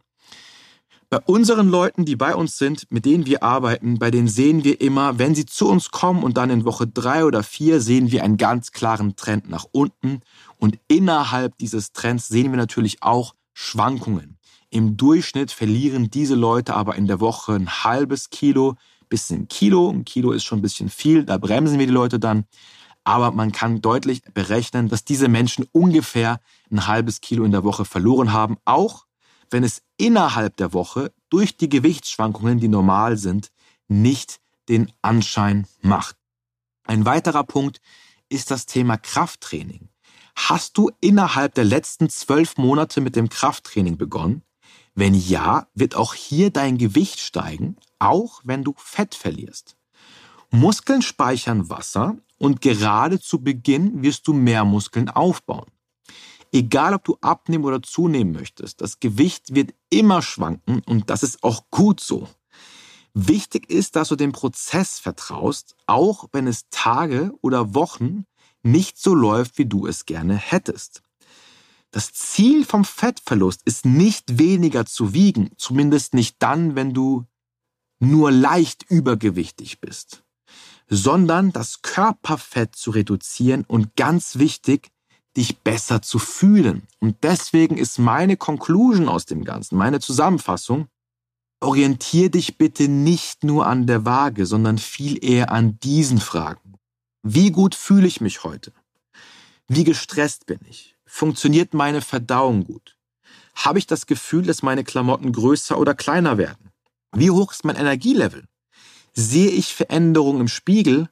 Bei 1.14 1.20
unseren 1.26 1.68
Leuten, 1.68 2.04
die 2.04 2.16
bei 2.16 2.34
uns 2.34 2.58
sind, 2.58 2.90
mit 2.90 3.04
denen 3.04 3.24
wir 3.24 3.44
arbeiten, 3.44 4.00
bei 4.00 4.10
denen 4.10 4.26
sehen 4.26 4.64
wir 4.64 4.80
immer, 4.80 5.16
wenn 5.16 5.36
sie 5.36 5.46
zu 5.46 5.68
uns 5.68 5.92
kommen 5.92 6.24
und 6.24 6.36
dann 6.36 6.50
in 6.50 6.64
Woche 6.64 6.88
drei 6.88 7.24
oder 7.24 7.44
vier 7.44 7.80
sehen 7.80 8.10
wir 8.10 8.24
einen 8.24 8.36
ganz 8.36 8.72
klaren 8.72 9.14
Trend 9.14 9.48
nach 9.48 9.64
unten. 9.70 10.22
Und 10.58 10.78
innerhalb 10.88 11.56
dieses 11.58 11.92
Trends 11.92 12.28
sehen 12.28 12.50
wir 12.50 12.56
natürlich 12.56 13.02
auch 13.02 13.34
Schwankungen. 13.52 14.38
Im 14.70 14.96
Durchschnitt 14.96 15.52
verlieren 15.52 16.10
diese 16.10 16.34
Leute 16.34 16.74
aber 16.74 16.96
in 16.96 17.06
der 17.06 17.20
Woche 17.20 17.52
ein 17.52 17.70
halbes 17.84 18.30
Kilo 18.30 18.74
bis 19.08 19.30
ein 19.30 19.46
Kilo. 19.48 19.90
Ein 19.90 20.04
Kilo 20.04 20.32
ist 20.32 20.44
schon 20.44 20.58
ein 20.58 20.62
bisschen 20.62 20.88
viel, 20.88 21.24
da 21.24 21.38
bremsen 21.38 21.78
wir 21.78 21.86
die 21.86 21.92
Leute 21.92 22.18
dann. 22.18 22.44
Aber 23.04 23.30
man 23.30 23.52
kann 23.52 23.82
deutlich 23.82 24.22
berechnen, 24.32 24.88
dass 24.88 25.04
diese 25.04 25.28
Menschen 25.28 25.66
ungefähr 25.72 26.40
ein 26.70 26.86
halbes 26.86 27.20
Kilo 27.20 27.44
in 27.44 27.52
der 27.52 27.62
Woche 27.62 27.84
verloren 27.84 28.32
haben, 28.32 28.56
auch 28.64 29.06
wenn 29.50 29.62
es 29.62 29.82
innerhalb 29.98 30.56
der 30.56 30.72
Woche 30.72 31.12
durch 31.28 31.56
die 31.56 31.68
Gewichtsschwankungen, 31.68 32.58
die 32.58 32.68
normal 32.68 33.18
sind, 33.18 33.52
nicht 33.88 34.40
den 34.68 34.90
Anschein 35.02 35.66
macht. 35.82 36.16
Ein 36.84 37.04
weiterer 37.04 37.44
Punkt 37.44 37.80
ist 38.28 38.50
das 38.50 38.66
Thema 38.66 38.96
Krafttraining. 38.96 39.88
Hast 40.34 40.76
du 40.76 40.90
innerhalb 41.00 41.54
der 41.54 41.64
letzten 41.64 42.08
zwölf 42.10 42.56
Monate 42.56 43.00
mit 43.00 43.16
dem 43.16 43.28
Krafttraining 43.28 43.96
begonnen? 43.96 44.42
Wenn 44.94 45.14
ja, 45.14 45.66
wird 45.74 45.96
auch 45.96 46.14
hier 46.14 46.50
dein 46.50 46.78
Gewicht 46.78 47.20
steigen, 47.20 47.76
auch 47.98 48.40
wenn 48.44 48.62
du 48.62 48.74
Fett 48.76 49.14
verlierst. 49.14 49.76
Muskeln 50.50 51.02
speichern 51.02 51.68
Wasser 51.68 52.16
und 52.38 52.60
gerade 52.60 53.20
zu 53.20 53.42
Beginn 53.42 54.02
wirst 54.02 54.28
du 54.28 54.32
mehr 54.32 54.64
Muskeln 54.64 55.08
aufbauen. 55.08 55.66
Egal, 56.52 56.94
ob 56.94 57.04
du 57.04 57.16
abnehmen 57.20 57.64
oder 57.64 57.82
zunehmen 57.82 58.32
möchtest, 58.32 58.80
das 58.80 59.00
Gewicht 59.00 59.56
wird 59.56 59.74
immer 59.90 60.22
schwanken 60.22 60.82
und 60.86 61.10
das 61.10 61.24
ist 61.24 61.42
auch 61.42 61.64
gut 61.70 61.98
so. 61.98 62.28
Wichtig 63.14 63.70
ist, 63.70 63.96
dass 63.96 64.08
du 64.08 64.16
dem 64.16 64.32
Prozess 64.32 65.00
vertraust, 65.00 65.74
auch 65.86 66.26
wenn 66.32 66.46
es 66.46 66.68
Tage 66.70 67.32
oder 67.40 67.74
Wochen 67.74 68.26
nicht 68.64 68.98
so 68.98 69.14
läuft, 69.14 69.58
wie 69.58 69.66
du 69.66 69.86
es 69.86 70.06
gerne 70.06 70.36
hättest. 70.36 71.02
Das 71.90 72.12
Ziel 72.12 72.64
vom 72.64 72.84
Fettverlust 72.84 73.62
ist 73.64 73.84
nicht 73.84 74.38
weniger 74.38 74.84
zu 74.84 75.14
wiegen, 75.14 75.50
zumindest 75.56 76.14
nicht 76.14 76.36
dann, 76.40 76.74
wenn 76.74 76.92
du 76.92 77.24
nur 78.00 78.32
leicht 78.32 78.84
übergewichtig 78.88 79.80
bist, 79.80 80.24
sondern 80.88 81.52
das 81.52 81.82
Körperfett 81.82 82.74
zu 82.74 82.90
reduzieren 82.90 83.64
und 83.66 83.94
ganz 83.96 84.38
wichtig, 84.38 84.90
dich 85.36 85.58
besser 85.58 86.02
zu 86.02 86.18
fühlen. 86.18 86.82
Und 87.00 87.16
deswegen 87.22 87.76
ist 87.76 87.98
meine 87.98 88.36
Conclusion 88.36 89.08
aus 89.08 89.26
dem 89.26 89.44
Ganzen, 89.44 89.76
meine 89.76 90.00
Zusammenfassung, 90.00 90.88
orientier 91.60 92.30
dich 92.30 92.58
bitte 92.58 92.88
nicht 92.88 93.42
nur 93.42 93.66
an 93.66 93.86
der 93.86 94.04
Waage, 94.04 94.46
sondern 94.46 94.78
viel 94.78 95.24
eher 95.24 95.50
an 95.50 95.78
diesen 95.80 96.18
Fragen. 96.18 96.63
Wie 97.26 97.50
gut 97.50 97.74
fühle 97.74 98.06
ich 98.06 98.20
mich 98.20 98.44
heute? 98.44 98.70
Wie 99.66 99.84
gestresst 99.84 100.44
bin 100.44 100.60
ich? 100.68 100.94
Funktioniert 101.06 101.72
meine 101.72 102.02
Verdauung 102.02 102.64
gut? 102.64 102.98
Habe 103.54 103.78
ich 103.78 103.86
das 103.86 104.04
Gefühl, 104.04 104.42
dass 104.44 104.62
meine 104.62 104.84
Klamotten 104.84 105.32
größer 105.32 105.78
oder 105.78 105.94
kleiner 105.94 106.36
werden? 106.36 106.70
Wie 107.12 107.30
hoch 107.30 107.52
ist 107.52 107.64
mein 107.64 107.76
Energielevel? 107.76 108.44
Sehe 109.14 109.48
ich 109.48 109.72
Veränderungen 109.72 110.42
im 110.42 110.48
Spiegel? 110.48 111.08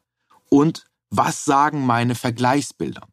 Und 0.50 0.85
was 1.09 1.47
sagen 1.47 1.87
meine 1.87 2.14
Vergleichsbilder? 2.14 3.09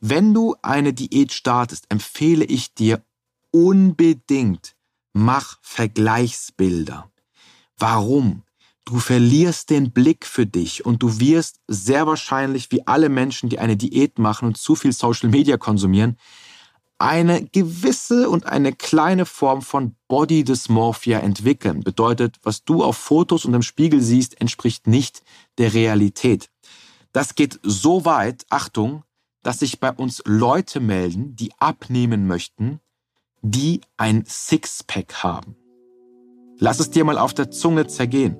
Wenn 0.00 0.34
du 0.34 0.54
eine 0.60 0.92
Diät 0.92 1.32
startest, 1.32 1.86
empfehle 1.88 2.44
ich 2.44 2.74
dir 2.74 3.02
unbedingt, 3.50 4.76
mach 5.14 5.58
Vergleichsbilder. 5.62 7.10
Warum? 7.78 8.42
Du 8.84 8.98
verlierst 8.98 9.70
den 9.70 9.92
Blick 9.92 10.26
für 10.26 10.46
dich 10.46 10.84
und 10.84 11.02
du 11.02 11.20
wirst 11.20 11.60
sehr 11.68 12.06
wahrscheinlich, 12.06 12.72
wie 12.72 12.86
alle 12.86 13.08
Menschen, 13.08 13.48
die 13.48 13.58
eine 13.58 13.76
Diät 13.76 14.18
machen 14.18 14.48
und 14.48 14.56
zu 14.56 14.74
viel 14.74 14.92
Social 14.92 15.30
Media 15.30 15.56
konsumieren, 15.56 16.16
eine 16.98 17.44
gewisse 17.44 18.28
und 18.28 18.46
eine 18.46 18.72
kleine 18.72 19.26
Form 19.26 19.62
von 19.62 19.96
Body 20.08 20.44
Dysmorphia 20.44 21.18
entwickeln. 21.18 21.80
Bedeutet, 21.80 22.36
was 22.42 22.64
du 22.64 22.84
auf 22.84 22.96
Fotos 22.96 23.44
und 23.44 23.54
im 23.54 23.62
Spiegel 23.62 24.00
siehst, 24.00 24.40
entspricht 24.40 24.86
nicht 24.86 25.22
der 25.58 25.74
Realität. 25.74 26.50
Das 27.12 27.34
geht 27.34 27.58
so 27.62 28.04
weit, 28.04 28.46
Achtung, 28.50 29.02
dass 29.42 29.58
sich 29.58 29.80
bei 29.80 29.90
uns 29.90 30.22
Leute 30.26 30.80
melden, 30.80 31.34
die 31.34 31.52
abnehmen 31.58 32.26
möchten, 32.26 32.80
die 33.42 33.80
ein 33.96 34.24
Sixpack 34.26 35.24
haben. 35.24 35.56
Lass 36.58 36.78
es 36.78 36.90
dir 36.90 37.04
mal 37.04 37.18
auf 37.18 37.34
der 37.34 37.50
Zunge 37.50 37.88
zergehen. 37.88 38.38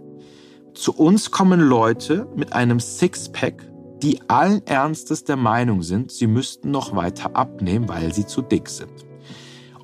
Zu 0.75 0.93
uns 0.95 1.31
kommen 1.31 1.61
Leute 1.61 2.27
mit 2.35 2.55
einem 2.55 2.81
Sixpack, 2.81 3.71
die 4.03 4.21
allen 4.29 4.67
Ernstes 4.67 5.23
der 5.25 5.37
Meinung 5.37 5.83
sind, 5.83 6.11
sie 6.11 6.27
müssten 6.27 6.71
noch 6.71 6.97
weiter 6.97 7.37
abnehmen, 7.37 7.89
weil 7.89 8.13
sie 8.15 8.27
zu 8.27 8.43
dick 8.43 8.69
sind. 8.69 8.91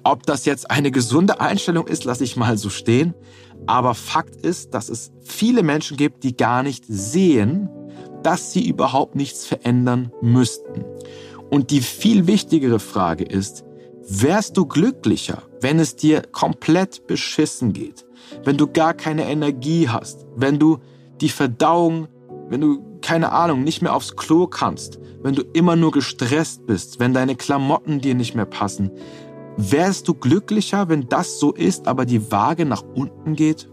Ob 0.02 0.24
das 0.24 0.46
jetzt 0.46 0.70
eine 0.70 0.90
gesunde 0.90 1.40
Einstellung 1.40 1.86
ist, 1.86 2.04
lasse 2.04 2.24
ich 2.24 2.36
mal 2.36 2.56
so 2.56 2.70
stehen. 2.70 3.14
Aber 3.66 3.94
Fakt 3.94 4.36
ist, 4.36 4.72
dass 4.72 4.88
es 4.88 5.12
viele 5.20 5.62
Menschen 5.62 5.98
gibt, 5.98 6.24
die 6.24 6.36
gar 6.36 6.62
nicht 6.62 6.84
sehen, 6.88 7.68
dass 8.22 8.52
sie 8.52 8.66
überhaupt 8.66 9.14
nichts 9.14 9.44
verändern 9.44 10.10
müssten. 10.22 10.84
Und 11.50 11.70
die 11.70 11.82
viel 11.82 12.26
wichtigere 12.26 12.78
Frage 12.78 13.24
ist, 13.24 13.64
wärst 14.08 14.56
du 14.56 14.64
glücklicher, 14.64 15.42
wenn 15.60 15.78
es 15.78 15.96
dir 15.96 16.22
komplett 16.22 17.06
beschissen 17.06 17.74
geht, 17.74 18.06
wenn 18.44 18.56
du 18.56 18.66
gar 18.66 18.94
keine 18.94 19.24
Energie 19.24 19.88
hast, 19.88 20.26
wenn 20.36 20.58
du 20.58 20.78
die 21.20 21.28
Verdauung, 21.28 22.08
wenn 22.48 22.60
du 22.60 22.88
keine 23.00 23.32
Ahnung, 23.32 23.64
nicht 23.64 23.82
mehr 23.82 23.94
aufs 23.94 24.16
Klo 24.16 24.46
kannst, 24.46 24.98
wenn 25.22 25.34
du 25.34 25.42
immer 25.52 25.76
nur 25.76 25.92
gestresst 25.92 26.66
bist, 26.66 27.00
wenn 27.00 27.14
deine 27.14 27.36
Klamotten 27.36 28.00
dir 28.00 28.14
nicht 28.14 28.34
mehr 28.34 28.46
passen, 28.46 28.90
wärst 29.56 30.08
du 30.08 30.14
glücklicher, 30.14 30.88
wenn 30.88 31.08
das 31.08 31.38
so 31.38 31.52
ist, 31.52 31.88
aber 31.88 32.06
die 32.06 32.30
Waage 32.30 32.64
nach 32.64 32.82
unten 32.94 33.34
geht? 33.34 33.68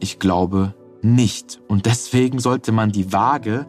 Ich 0.00 0.18
glaube 0.18 0.74
nicht. 1.02 1.60
Und 1.68 1.86
deswegen 1.86 2.38
sollte 2.38 2.72
man 2.72 2.92
die 2.92 3.12
Waage 3.12 3.66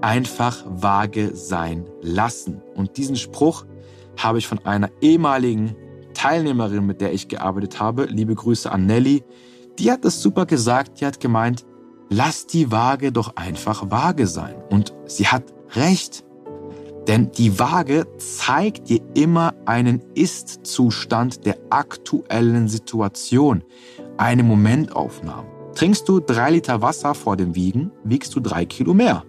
einfach 0.00 0.64
vage 0.68 1.34
sein 1.34 1.86
lassen. 2.02 2.60
Und 2.74 2.96
diesen 2.96 3.16
Spruch 3.16 3.64
habe 4.18 4.38
ich 4.38 4.46
von 4.46 4.58
einer 4.64 4.90
ehemaligen 5.00 5.76
Teilnehmerin, 6.12 6.86
mit 6.86 7.00
der 7.00 7.12
ich 7.12 7.28
gearbeitet 7.28 7.80
habe, 7.80 8.04
liebe 8.04 8.34
Grüße 8.34 8.70
an 8.70 8.86
Nelly, 8.86 9.22
die 9.78 9.90
hat 9.90 10.04
es 10.04 10.22
super 10.22 10.46
gesagt, 10.46 11.00
die 11.00 11.06
hat 11.06 11.20
gemeint, 11.20 11.64
lass 12.08 12.46
die 12.46 12.70
Waage 12.70 13.12
doch 13.12 13.36
einfach 13.36 13.90
vage 13.90 14.26
sein. 14.26 14.54
Und 14.70 14.92
sie 15.06 15.26
hat 15.26 15.44
recht. 15.74 16.24
Denn 17.08 17.32
die 17.32 17.58
Waage 17.58 18.06
zeigt 18.18 18.88
dir 18.88 19.00
immer 19.14 19.54
einen 19.64 20.02
Ist-Zustand 20.14 21.44
der 21.46 21.58
aktuellen 21.70 22.68
Situation, 22.68 23.64
eine 24.18 24.44
Momentaufnahme. 24.44 25.48
Trinkst 25.74 26.08
du 26.08 26.20
drei 26.20 26.50
Liter 26.50 26.80
Wasser 26.82 27.14
vor 27.14 27.36
dem 27.36 27.54
Wiegen, 27.54 27.90
wiegst 28.04 28.36
du 28.36 28.40
drei 28.40 28.66
Kilo 28.66 28.94
mehr. 28.94 29.24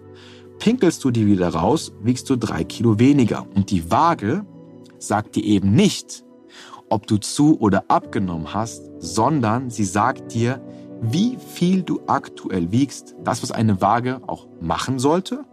Pinkelst 0.58 1.02
du 1.02 1.10
die 1.10 1.26
wieder 1.26 1.48
raus, 1.48 1.92
wiegst 2.02 2.30
du 2.30 2.36
drei 2.36 2.64
Kilo 2.64 2.98
weniger. 2.98 3.46
Und 3.54 3.70
die 3.70 3.90
Waage 3.90 4.44
sagt 4.98 5.36
dir 5.36 5.44
eben 5.44 5.72
nicht, 5.72 6.23
ob 6.94 7.08
du 7.08 7.16
zu 7.16 7.58
oder 7.58 7.84
abgenommen 7.88 8.54
hast, 8.54 8.88
sondern 8.98 9.68
sie 9.68 9.84
sagt 9.84 10.32
dir, 10.32 10.62
wie 11.00 11.36
viel 11.54 11.82
du 11.82 12.00
aktuell 12.06 12.70
wiegst, 12.70 13.16
das, 13.24 13.42
was 13.42 13.50
eine 13.50 13.80
Waage 13.80 14.20
auch 14.28 14.46
machen 14.60 15.00
sollte. 15.00 15.44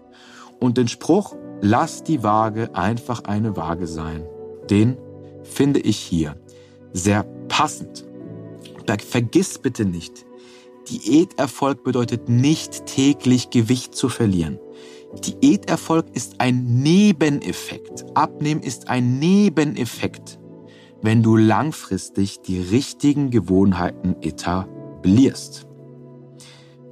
Und 0.60 0.78
den 0.78 0.88
Spruch, 0.88 1.36
lass 1.60 2.04
die 2.04 2.22
Waage 2.22 2.76
einfach 2.76 3.24
eine 3.24 3.58
Waage 3.58 3.88
sein, 3.88 4.24
den 4.70 4.98
finde 5.42 5.80
ich 5.80 5.98
hier 5.98 6.36
sehr 6.94 7.24
passend. 7.48 8.06
Vergiss 9.10 9.58
bitte 9.58 9.86
nicht, 9.86 10.26
Diäterfolg 10.90 11.84
bedeutet 11.84 12.28
nicht 12.28 12.86
täglich 12.86 13.50
Gewicht 13.50 13.96
zu 13.96 14.10
verlieren. 14.10 14.60
Diäterfolg 15.26 16.06
ist 16.14 16.36
ein 16.40 16.82
Nebeneffekt. 16.84 18.06
Abnehmen 18.14 18.62
ist 18.62 18.90
ein 18.90 19.18
Nebeneffekt, 19.18 20.41
wenn 21.02 21.24
du 21.24 21.36
langfristig 21.36 22.42
die 22.42 22.62
richtigen 22.62 23.32
Gewohnheiten 23.32 24.16
etablierst. 24.22 25.68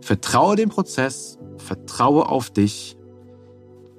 Vertraue 0.02 0.56
dem 0.56 0.70
Prozess, 0.70 1.38
vertraue 1.58 2.28
auf 2.28 2.50
dich. 2.50 2.98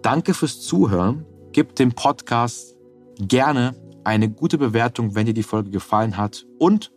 Danke 0.02 0.34
fürs 0.34 0.60
Zuhören. 0.60 1.26
Gib 1.52 1.76
dem 1.76 1.92
Podcast 1.92 2.76
gerne 3.18 3.74
eine 4.04 4.30
gute 4.30 4.58
Bewertung, 4.58 5.14
wenn 5.14 5.26
dir 5.26 5.34
die 5.34 5.42
Folge 5.42 5.70
gefallen 5.70 6.16
hat. 6.16 6.46
Und 6.58 6.92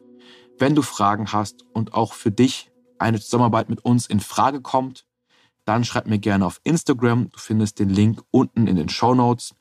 wenn 0.58 0.76
du 0.76 0.82
Fragen 0.82 1.32
hast 1.32 1.66
und 1.74 1.94
auch 1.94 2.14
für 2.14 2.32
dich 2.32 2.72
eine 2.98 3.20
Zusammenarbeit 3.20 3.70
mit 3.70 3.84
uns 3.84 4.08
in 4.08 4.20
Frage 4.20 4.62
kommt, 4.62 5.06
dann 5.66 5.84
schreib 5.84 6.08
mir 6.08 6.20
gerne 6.20 6.46
auf 6.46 6.60
Instagram. 6.64 7.30
Du 7.30 7.40
findest 7.40 7.80
den 7.80 7.90
Link 7.90 8.22
unten 8.32 8.68
in 8.68 8.76
den 8.76 8.90
Show 8.90 9.14
Notes. 9.14 9.56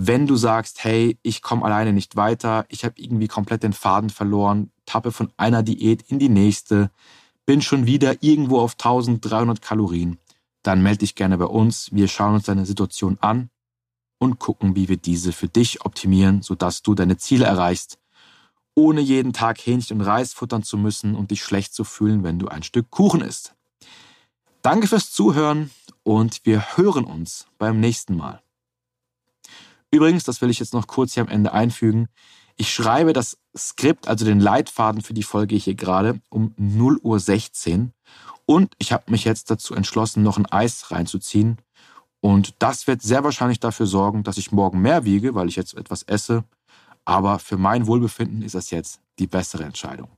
Wenn 0.00 0.28
du 0.28 0.36
sagst, 0.36 0.84
hey, 0.84 1.18
ich 1.22 1.42
komme 1.42 1.64
alleine 1.64 1.92
nicht 1.92 2.14
weiter, 2.14 2.66
ich 2.68 2.84
habe 2.84 2.94
irgendwie 2.98 3.26
komplett 3.26 3.64
den 3.64 3.72
Faden 3.72 4.10
verloren, 4.10 4.70
tappe 4.86 5.10
von 5.10 5.32
einer 5.36 5.64
Diät 5.64 6.02
in 6.02 6.20
die 6.20 6.28
nächste, 6.28 6.92
bin 7.46 7.60
schon 7.62 7.84
wieder 7.84 8.22
irgendwo 8.22 8.60
auf 8.60 8.74
1300 8.74 9.60
Kalorien, 9.60 10.16
dann 10.62 10.84
melde 10.84 10.98
dich 10.98 11.16
gerne 11.16 11.36
bei 11.36 11.46
uns. 11.46 11.92
Wir 11.92 12.06
schauen 12.06 12.36
uns 12.36 12.44
deine 12.44 12.64
Situation 12.64 13.18
an 13.20 13.50
und 14.18 14.38
gucken, 14.38 14.76
wie 14.76 14.88
wir 14.88 14.98
diese 14.98 15.32
für 15.32 15.48
dich 15.48 15.84
optimieren, 15.84 16.42
sodass 16.42 16.82
du 16.82 16.94
deine 16.94 17.16
Ziele 17.16 17.46
erreichst, 17.46 17.98
ohne 18.76 19.00
jeden 19.00 19.32
Tag 19.32 19.58
Hähnchen 19.58 19.98
und 19.98 20.06
Reis 20.06 20.32
futtern 20.32 20.62
zu 20.62 20.78
müssen 20.78 21.16
und 21.16 21.32
dich 21.32 21.42
schlecht 21.42 21.74
zu 21.74 21.82
fühlen, 21.82 22.22
wenn 22.22 22.38
du 22.38 22.46
ein 22.46 22.62
Stück 22.62 22.92
Kuchen 22.92 23.20
isst. 23.20 23.56
Danke 24.62 24.86
fürs 24.86 25.10
Zuhören 25.10 25.72
und 26.04 26.42
wir 26.44 26.76
hören 26.76 27.04
uns 27.04 27.48
beim 27.58 27.80
nächsten 27.80 28.16
Mal. 28.16 28.40
Übrigens, 29.90 30.24
das 30.24 30.40
will 30.40 30.50
ich 30.50 30.58
jetzt 30.58 30.74
noch 30.74 30.86
kurz 30.86 31.14
hier 31.14 31.22
am 31.22 31.28
Ende 31.28 31.52
einfügen. 31.52 32.08
Ich 32.56 32.72
schreibe 32.72 33.12
das 33.12 33.38
Skript, 33.56 34.08
also 34.08 34.24
den 34.24 34.40
Leitfaden 34.40 35.00
für 35.00 35.14
die 35.14 35.22
Folge 35.22 35.56
hier 35.56 35.74
gerade 35.74 36.20
um 36.28 36.54
0.16 36.58 37.78
Uhr 37.78 37.90
und 38.50 38.74
ich 38.78 38.92
habe 38.92 39.10
mich 39.10 39.24
jetzt 39.24 39.50
dazu 39.50 39.74
entschlossen, 39.74 40.22
noch 40.22 40.38
ein 40.38 40.46
Eis 40.46 40.90
reinzuziehen. 40.90 41.58
Und 42.20 42.54
das 42.58 42.86
wird 42.86 43.02
sehr 43.02 43.22
wahrscheinlich 43.22 43.60
dafür 43.60 43.86
sorgen, 43.86 44.24
dass 44.24 44.38
ich 44.38 44.52
morgen 44.52 44.80
mehr 44.80 45.04
wiege, 45.04 45.34
weil 45.34 45.48
ich 45.48 45.56
jetzt 45.56 45.74
etwas 45.74 46.02
esse. 46.02 46.44
Aber 47.04 47.38
für 47.38 47.58
mein 47.58 47.86
Wohlbefinden 47.86 48.42
ist 48.42 48.54
das 48.54 48.70
jetzt 48.70 49.00
die 49.18 49.26
bessere 49.26 49.64
Entscheidung. 49.64 50.17